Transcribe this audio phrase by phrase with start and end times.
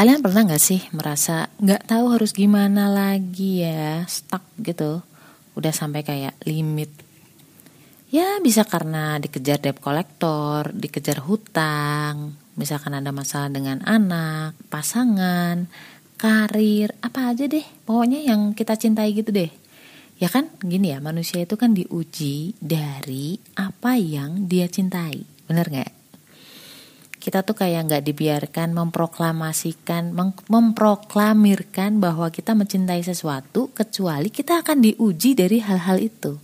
[0.00, 5.04] Kalian pernah gak sih merasa gak tahu harus gimana lagi ya, stuck gitu,
[5.52, 6.88] udah sampai kayak limit.
[8.08, 15.68] Ya bisa karena dikejar debt kolektor, dikejar hutang, misalkan ada masalah dengan anak, pasangan,
[16.16, 19.52] karir, apa aja deh, pokoknya yang kita cintai gitu deh.
[20.16, 25.99] Ya kan gini ya, manusia itu kan diuji dari apa yang dia cintai, bener gak?
[27.20, 30.16] Kita tuh kayak nggak dibiarkan memproklamasikan,
[30.48, 36.40] memproklamirkan bahwa kita mencintai sesuatu kecuali kita akan diuji dari hal-hal itu.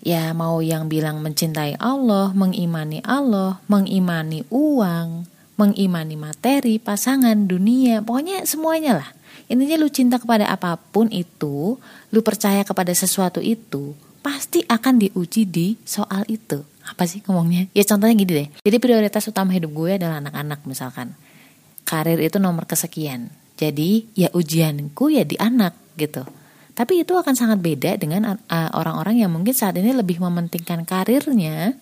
[0.00, 5.26] Ya mau yang bilang mencintai Allah, mengimani Allah, mengimani uang,
[5.58, 9.10] mengimani materi, pasangan, dunia, pokoknya semuanya lah.
[9.50, 11.76] Intinya lu cinta kepada apa pun itu,
[12.14, 17.68] lu percaya kepada sesuatu itu, pasti akan diuji di soal itu apa sih ngomongnya?
[17.76, 18.48] Ya contohnya gini deh.
[18.64, 21.12] Jadi prioritas utama hidup gue adalah anak-anak misalkan.
[21.84, 23.28] Karir itu nomor kesekian.
[23.58, 26.24] Jadi ya ujianku ya di anak gitu.
[26.72, 31.76] Tapi itu akan sangat beda dengan orang-orang yang mungkin saat ini lebih mementingkan karirnya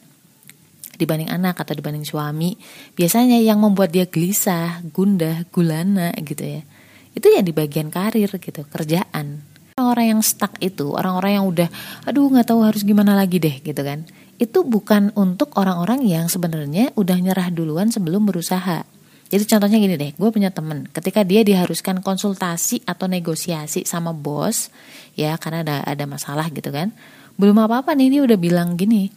[0.98, 2.58] dibanding anak atau dibanding suami.
[2.98, 6.66] Biasanya yang membuat dia gelisah gundah gulana gitu ya.
[7.14, 8.66] Itu ya di bagian karir gitu.
[8.66, 9.46] Kerjaan.
[9.78, 11.70] Orang-orang yang stuck itu orang-orang yang udah
[12.02, 14.02] aduh nggak tahu harus gimana lagi deh gitu kan
[14.38, 18.86] itu bukan untuk orang-orang yang sebenarnya udah nyerah duluan sebelum berusaha.
[19.28, 24.72] Jadi contohnya gini deh, gue punya temen, ketika dia diharuskan konsultasi atau negosiasi sama bos,
[25.20, 26.96] ya karena ada ada masalah gitu kan,
[27.36, 29.12] belum apa-apa nih dia udah bilang gini,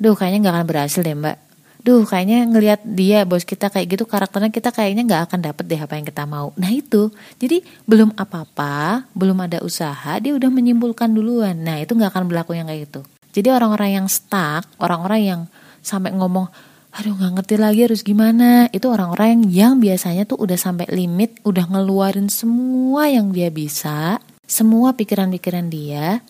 [0.00, 1.36] duh kayaknya nggak akan berhasil deh mbak,
[1.84, 5.80] duh kayaknya ngelihat dia bos kita kayak gitu karakternya kita kayaknya nggak akan dapet deh
[5.84, 6.56] apa yang kita mau.
[6.56, 11.60] Nah itu, jadi belum apa-apa, belum ada usaha, dia udah menyimpulkan duluan.
[11.60, 13.04] Nah itu nggak akan berlaku yang kayak gitu.
[13.32, 15.40] Jadi orang-orang yang stuck, orang-orang yang
[15.80, 16.52] sampai ngomong,
[16.92, 21.64] aduh nggak ngerti lagi harus gimana, itu orang-orang yang, biasanya tuh udah sampai limit, udah
[21.72, 26.20] ngeluarin semua yang dia bisa, semua pikiran-pikiran dia,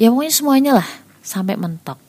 [0.00, 0.88] ya pokoknya semuanya lah
[1.20, 2.00] sampai mentok.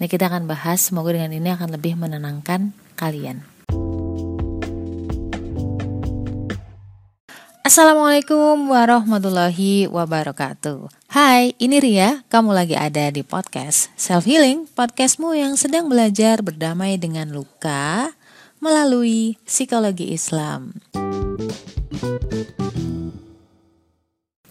[0.00, 3.53] Nah kita akan bahas, semoga dengan ini akan lebih menenangkan kalian.
[7.64, 10.84] Assalamualaikum warahmatullahi wabarakatuh.
[11.08, 12.20] Hai, ini Ria.
[12.28, 18.12] Kamu lagi ada di podcast Self Healing, podcastmu yang sedang belajar berdamai dengan luka
[18.60, 20.76] melalui psikologi Islam.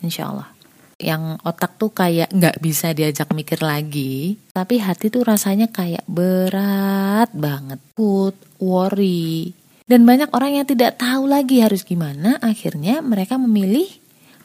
[0.02, 0.50] Insya Allah.
[0.97, 7.29] Yang otak tuh kayak nggak bisa diajak mikir lagi, tapi hati tuh rasanya kayak berat
[7.29, 7.78] banget.
[7.94, 13.88] Put, worry, dan banyak orang yang tidak tahu lagi harus gimana, akhirnya mereka memilih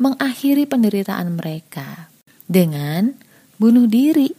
[0.02, 2.10] mengakhiri penderitaan mereka
[2.50, 3.14] dengan
[3.54, 4.34] bunuh diri.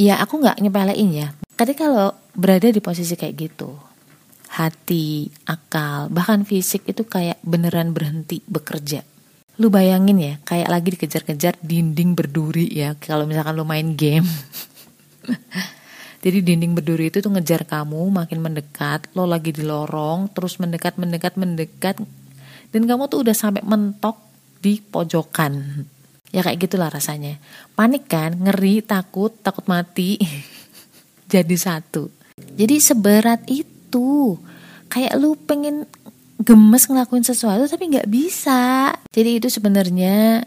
[0.00, 1.28] Ya aku nggak nyepelein ya.
[1.54, 3.70] Ketika kalau berada di posisi kayak gitu,
[4.50, 9.06] hati, akal, bahkan fisik itu kayak beneran berhenti bekerja.
[9.60, 14.24] Lu bayangin ya, kayak lagi dikejar-kejar dinding berduri ya, kalau misalkan lu main game.
[16.20, 21.00] Jadi dinding berduri itu tuh ngejar kamu makin mendekat, lo lagi di lorong, terus mendekat,
[21.00, 21.96] mendekat, mendekat,
[22.70, 24.20] dan kamu tuh udah sampai mentok
[24.60, 25.84] di pojokan.
[26.30, 27.40] Ya kayak gitulah rasanya.
[27.74, 30.20] Panik kan, ngeri, takut, takut mati.
[31.32, 32.12] Jadi satu.
[32.36, 34.38] Jadi seberat itu.
[34.92, 35.88] Kayak lu pengen
[36.40, 38.94] gemes ngelakuin sesuatu tapi nggak bisa.
[39.10, 40.44] Jadi itu sebenarnya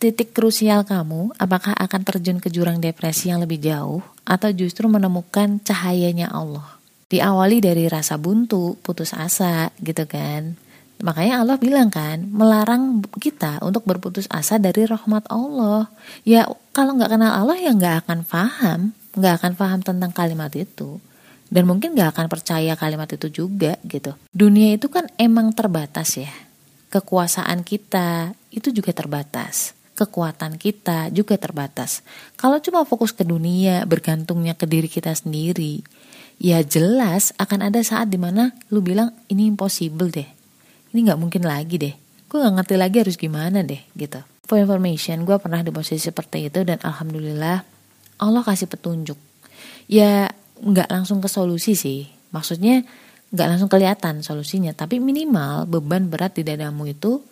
[0.00, 5.60] titik krusial kamu, apakah akan terjun ke jurang depresi yang lebih jauh atau justru menemukan
[5.60, 6.80] cahayanya Allah?
[7.12, 10.56] Diawali dari rasa buntu, putus asa gitu kan.
[11.04, 15.92] Makanya Allah bilang kan, melarang kita untuk berputus asa dari rahmat Allah.
[16.24, 18.80] Ya kalau nggak kenal Allah ya nggak akan paham,
[19.20, 20.96] nggak akan paham tentang kalimat itu.
[21.50, 24.16] Dan mungkin nggak akan percaya kalimat itu juga gitu.
[24.32, 26.30] Dunia itu kan emang terbatas ya.
[26.88, 32.00] Kekuasaan kita itu juga terbatas kekuatan kita juga terbatas.
[32.40, 35.84] Kalau cuma fokus ke dunia, bergantungnya ke diri kita sendiri,
[36.40, 40.24] ya jelas akan ada saat di mana lu bilang ini impossible deh.
[40.96, 41.94] Ini nggak mungkin lagi deh.
[42.32, 44.24] Gue nggak ngerti lagi harus gimana deh gitu.
[44.48, 47.62] For information, gue pernah di posisi seperti itu dan alhamdulillah
[48.24, 49.20] Allah kasih petunjuk.
[49.86, 52.08] Ya nggak langsung ke solusi sih.
[52.32, 52.82] Maksudnya
[53.30, 57.22] nggak langsung kelihatan solusinya, tapi minimal beban berat di dadamu itu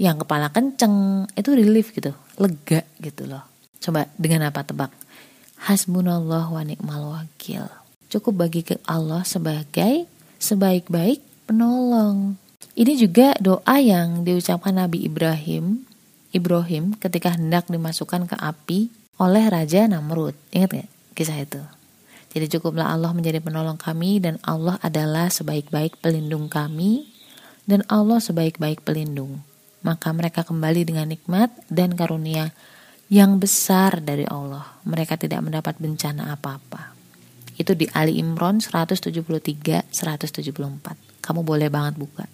[0.00, 3.44] yang kepala kenceng itu relief gitu lega gitu loh.
[3.84, 4.88] Coba dengan apa tebak?
[5.60, 7.68] Hasbunallah wa ni'mal wakil.
[8.08, 10.08] Cukup bagi ke Allah sebagai
[10.40, 12.40] sebaik-baik penolong.
[12.72, 15.84] Ini juga doa yang diucapkan Nabi Ibrahim
[16.32, 18.88] Ibrahim ketika hendak dimasukkan ke api
[19.20, 20.32] oleh Raja Namrud.
[20.54, 21.60] Ingat gak kisah itu?
[22.30, 27.10] Jadi cukuplah Allah menjadi penolong kami dan Allah adalah sebaik-baik pelindung kami
[27.66, 29.42] dan Allah sebaik-baik pelindung.
[29.80, 32.52] Maka mereka kembali dengan nikmat dan karunia
[33.10, 34.64] yang besar dari Allah.
[34.86, 36.94] Mereka tidak mendapat bencana apa-apa.
[37.56, 39.12] Itu di Ali Imran 173
[39.92, 41.20] 174.
[41.20, 42.24] Kamu boleh banget buka.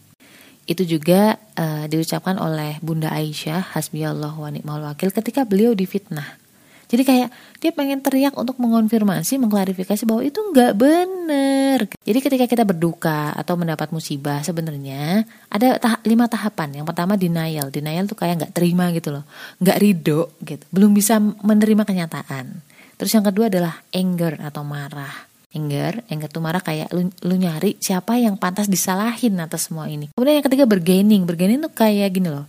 [0.67, 6.46] Itu juga uh, diucapkan oleh Bunda Aisyah hasbiyallah wa ni'mal wakil ketika beliau difitnah
[6.87, 7.29] jadi kayak
[7.59, 11.79] dia pengen teriak untuk mengonfirmasi, mengklarifikasi bahwa itu nggak benar.
[12.06, 16.83] Jadi ketika kita berduka atau mendapat musibah sebenarnya ada tahap, lima tahapan.
[16.83, 17.75] Yang pertama denial.
[17.75, 19.25] Denial tuh kayak nggak terima gitu loh,
[19.59, 22.62] nggak ridho gitu, belum bisa menerima kenyataan.
[22.97, 25.27] Terus yang kedua adalah anger atau marah.
[25.56, 30.12] Anger, anger tuh marah kayak lu, lu nyari siapa yang pantas disalahin atas semua ini.
[30.12, 32.44] Kemudian yang ketiga bergaining, bergaining tuh kayak gini loh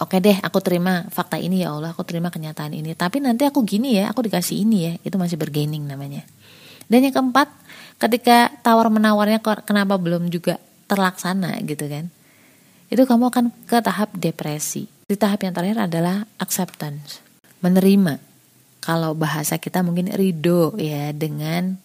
[0.00, 2.96] oke deh aku terima fakta ini ya Allah aku terima kenyataan ini.
[2.96, 6.24] Tapi nanti aku gini ya aku dikasih ini ya itu masih bergaining namanya.
[6.90, 7.52] Dan yang keempat
[8.00, 10.58] ketika tawar menawarnya kenapa belum juga
[10.90, 12.10] terlaksana gitu kan
[12.90, 14.90] itu kamu akan ke tahap depresi.
[15.06, 17.22] Di tahap yang terakhir adalah acceptance
[17.62, 18.18] menerima.
[18.82, 21.78] Kalau bahasa kita mungkin ridho ya dengan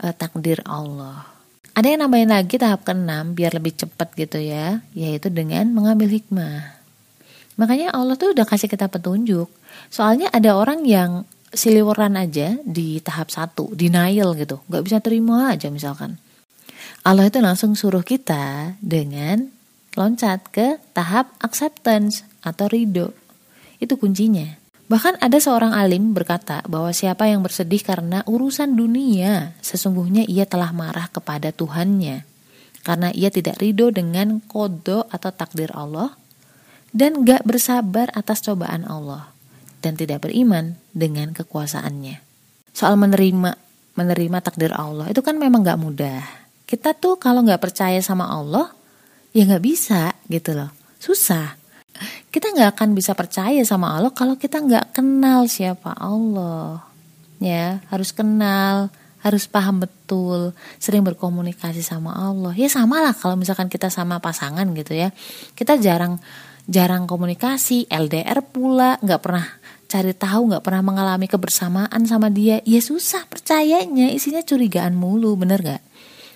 [0.00, 1.28] uh, takdir Allah.
[1.76, 6.77] Ada yang nambahin lagi tahap keenam biar lebih cepat gitu ya yaitu dengan mengambil hikmah
[7.58, 9.50] Makanya Allah tuh udah kasih kita petunjuk.
[9.90, 15.68] Soalnya ada orang yang siliweran aja di tahap satu, denial gitu, nggak bisa terima aja
[15.68, 16.16] misalkan.
[17.02, 19.50] Allah itu langsung suruh kita dengan
[19.98, 23.10] loncat ke tahap acceptance atau ridho.
[23.82, 24.46] Itu kuncinya.
[24.88, 30.72] Bahkan ada seorang alim berkata bahwa siapa yang bersedih karena urusan dunia, sesungguhnya ia telah
[30.72, 32.24] marah kepada Tuhannya.
[32.86, 36.16] Karena ia tidak ridho dengan kodo atau takdir Allah,
[36.92, 39.32] dan gak bersabar atas cobaan Allah
[39.84, 42.20] dan tidak beriman dengan kekuasaannya.
[42.74, 43.54] Soal menerima
[43.98, 46.22] menerima takdir Allah itu kan memang gak mudah.
[46.68, 48.70] Kita tuh kalau gak percaya sama Allah
[49.34, 50.70] ya gak bisa gitu loh,
[51.02, 51.56] susah.
[52.30, 56.86] Kita gak akan bisa percaya sama Allah kalau kita gak kenal siapa Allah.
[57.38, 58.90] Ya harus kenal,
[59.22, 62.54] harus paham betul, sering berkomunikasi sama Allah.
[62.54, 65.10] Ya sama lah kalau misalkan kita sama pasangan gitu ya,
[65.58, 66.22] kita jarang
[66.68, 69.46] jarang komunikasi, LDR pula, nggak pernah
[69.88, 75.64] cari tahu, nggak pernah mengalami kebersamaan sama dia, ya susah percayanya, isinya curigaan mulu, bener
[75.64, 75.82] gak?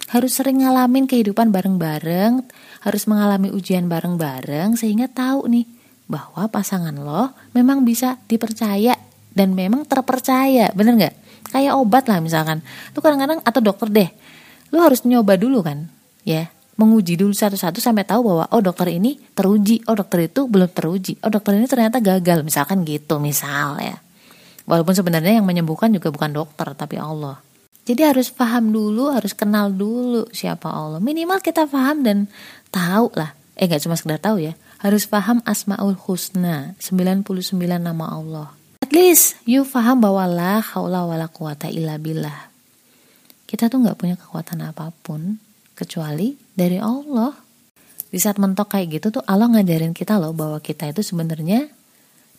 [0.08, 2.48] Harus sering ngalamin kehidupan bareng-bareng,
[2.80, 5.68] harus mengalami ujian bareng-bareng, sehingga tahu nih
[6.08, 8.96] bahwa pasangan lo memang bisa dipercaya
[9.36, 11.14] dan memang terpercaya, bener gak?
[11.52, 12.64] Kayak obat lah misalkan,
[12.96, 14.10] lu kadang-kadang atau dokter deh,
[14.72, 15.92] lu harus nyoba dulu kan,
[16.24, 16.48] ya
[16.82, 21.14] menguji dulu satu-satu sampai tahu bahwa oh dokter ini teruji, oh dokter itu belum teruji,
[21.22, 24.02] oh dokter ini ternyata gagal, misalkan gitu misal ya.
[24.66, 27.38] Walaupun sebenarnya yang menyembuhkan juga bukan dokter tapi Allah.
[27.82, 31.02] Jadi harus paham dulu, harus kenal dulu siapa Allah.
[31.02, 32.30] Minimal kita paham dan
[32.70, 33.34] tahu lah.
[33.58, 34.54] Eh gak cuma sekedar tahu ya.
[34.82, 37.26] Harus paham Asmaul Husna, 99
[37.78, 38.48] nama Allah.
[38.82, 42.50] At least you paham bahwa la haula wala quwata illa billah.
[43.46, 45.38] Kita tuh nggak punya kekuatan apa pun
[45.74, 47.32] kecuali dari Allah.
[48.12, 51.72] Di saat mentok kayak gitu tuh Allah ngajarin kita loh bahwa kita itu sebenarnya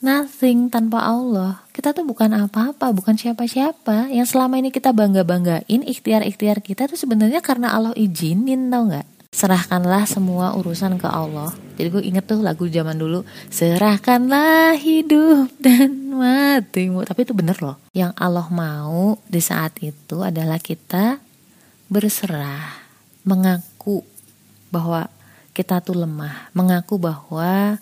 [0.04, 1.64] nothing tanpa Allah.
[1.72, 4.12] Kita tuh bukan apa-apa, bukan siapa-siapa.
[4.12, 9.08] Yang selama ini kita bangga-banggain ikhtiar-ikhtiar kita tuh sebenarnya karena Allah izinin tau nggak?
[9.34, 11.50] Serahkanlah semua urusan ke Allah.
[11.74, 17.02] Jadi gue inget tuh lagu zaman dulu, serahkanlah hidup dan matimu.
[17.02, 17.82] Tapi itu bener loh.
[17.98, 21.18] Yang Allah mau di saat itu adalah kita
[21.90, 22.83] berserah
[23.24, 24.04] mengaku
[24.72, 25.08] bahwa
[25.56, 27.78] kita tuh lemah, mengaku bahwa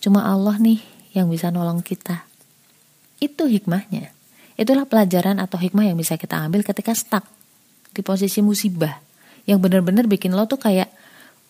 [0.00, 0.80] cuma Allah nih
[1.14, 2.26] yang bisa nolong kita.
[3.22, 4.10] Itu hikmahnya.
[4.54, 7.26] Itulah pelajaran atau hikmah yang bisa kita ambil ketika stuck
[7.94, 8.98] di posisi musibah
[9.46, 10.90] yang benar-benar bikin lo tuh kayak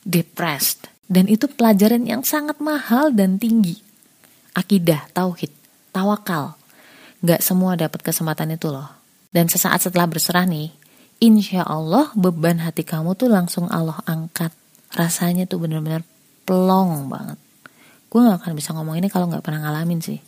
[0.05, 0.91] depressed.
[1.05, 3.77] Dan itu pelajaran yang sangat mahal dan tinggi.
[4.57, 5.53] Akidah, tauhid,
[5.93, 6.57] tawakal.
[7.21, 8.89] Gak semua dapat kesempatan itu loh.
[9.29, 10.73] Dan sesaat setelah berserah nih,
[11.23, 14.51] insya Allah beban hati kamu tuh langsung Allah angkat.
[14.95, 16.07] Rasanya tuh bener-bener
[16.47, 17.39] plong banget.
[18.11, 20.23] Gue gak akan bisa ngomong ini kalau gak pernah ngalamin sih.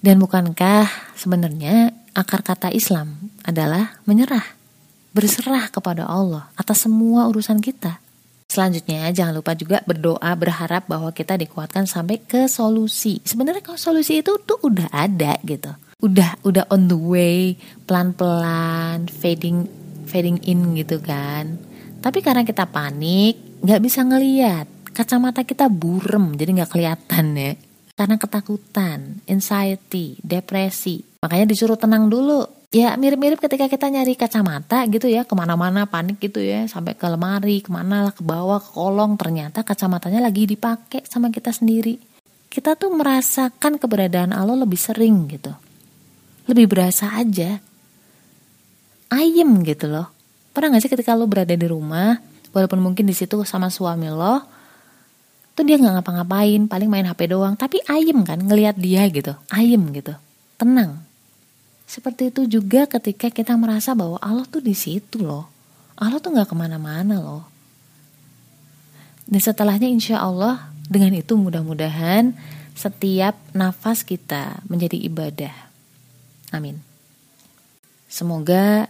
[0.00, 4.44] Dan bukankah sebenarnya akar kata Islam adalah menyerah,
[5.12, 8.00] berserah kepada Allah atas semua urusan kita.
[8.46, 13.20] Selanjutnya jangan lupa juga berdoa berharap bahwa kita dikuatkan sampai ke solusi.
[13.26, 15.74] Sebenarnya kalau solusi itu tuh udah ada gitu
[16.06, 19.66] udah udah on the way pelan-pelan fading
[20.06, 21.58] fading in gitu kan.
[21.98, 24.70] Tapi karena kita panik nggak bisa ngeliat.
[24.94, 27.52] Kacamata kita burem jadi nggak kelihatan ya.
[27.96, 31.02] Karena ketakutan anxiety depresi.
[31.20, 32.46] Makanya disuruh tenang dulu.
[32.70, 37.06] Ya mirip-mirip ketika kita nyari kacamata gitu ya ke mana-mana panik gitu ya sampai ke
[37.08, 39.18] lemari ke mana lah ke bawah ke kolong.
[39.18, 41.98] Ternyata kacamatanya lagi dipakai sama kita sendiri.
[42.46, 45.65] Kita tuh merasakan keberadaan Allah lebih sering gitu
[46.46, 47.58] lebih berasa aja
[49.12, 50.10] ayem gitu loh
[50.50, 52.18] pernah gak sih ketika lo berada di rumah
[52.50, 54.42] walaupun mungkin di situ sama suami lo
[55.56, 59.82] tuh dia nggak ngapa-ngapain paling main HP doang tapi ayem kan ngelihat dia gitu ayem
[59.92, 60.12] gitu
[60.60, 61.06] tenang
[61.86, 65.46] seperti itu juga ketika kita merasa bahwa Allah tuh di situ loh.
[65.94, 67.46] Allah tuh nggak ke mana-mana loh.
[69.30, 72.34] Dan setelahnya insya Allah dengan itu mudah-mudahan
[72.74, 75.54] setiap nafas kita menjadi ibadah.
[76.54, 76.82] Amin.
[78.06, 78.86] Semoga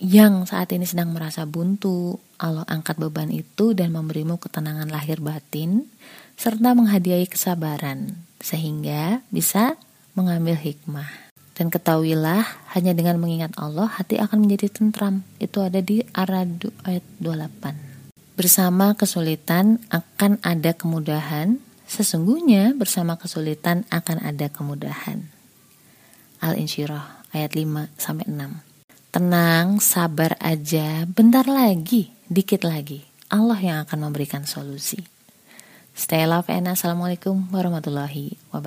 [0.00, 5.86] yang saat ini sedang merasa buntu, Allah angkat beban itu dan memberimu ketenangan lahir batin,
[6.34, 9.78] serta menghadiahi kesabaran, sehingga bisa
[10.18, 11.08] mengambil hikmah.
[11.54, 12.42] Dan ketahuilah,
[12.74, 15.22] hanya dengan mengingat Allah, hati akan menjadi tentram.
[15.38, 18.34] Itu ada di Aradu ayat 28.
[18.34, 25.33] Bersama kesulitan akan ada kemudahan, sesungguhnya bersama kesulitan akan ada kemudahan.
[26.44, 28.60] Al-Insyirah ayat 5 sampai 6.
[29.08, 33.00] Tenang, sabar aja, bentar lagi, dikit lagi.
[33.32, 35.00] Allah yang akan memberikan solusi.
[35.96, 38.62] Stay love and assalamualaikum warahmatullahi wabarakatuh.